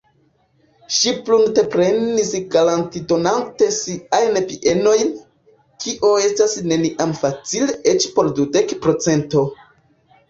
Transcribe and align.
Ŝi 0.99 1.11
prunteprenis 1.25 2.31
garantidonante 2.55 3.67
siajn 3.81 4.39
bienojn, 4.53 5.13
kio 5.85 6.11
estas 6.25 6.57
neniam 6.73 7.15
facila 7.23 7.79
eĉ 7.95 8.09
por 8.17 8.33
dudek 8.41 8.79
pro 8.83 8.99
cento. 9.09 9.45